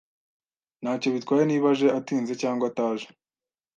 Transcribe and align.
Ntacyo 0.81 1.09
bitwaye 1.15 1.43
niba 1.47 1.67
aje 1.73 1.87
atinze 1.99 2.33
cyangwa 2.41 2.65
ataje. 2.71 3.07